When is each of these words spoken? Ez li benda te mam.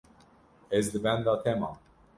Ez 0.79 0.89
li 0.95 1.03
benda 1.07 1.39
te 1.47 1.57
mam. 1.65 1.81